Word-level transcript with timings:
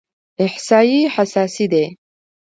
احصایې 0.45 1.01
حساسې 1.15 1.65
دي. 1.71 1.85